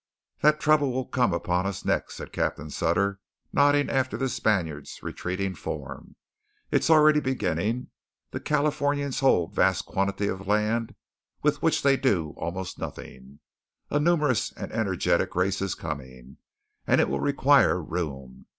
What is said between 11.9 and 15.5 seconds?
do almost nothing. A numerous and energetic